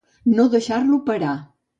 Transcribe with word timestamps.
No 0.37 0.45
deixar-lo 0.53 0.99
parar. 1.11 1.35